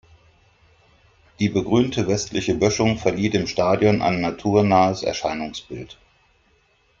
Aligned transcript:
Die 1.37 1.49
begrünte 1.49 2.07
westliche 2.07 2.55
Böschung 2.55 2.97
verlieh 2.97 3.29
dem 3.29 3.45
Stadion 3.45 4.01
ein 4.01 4.19
naturnahes 4.19 5.03
Erscheinungsbild. 5.03 5.99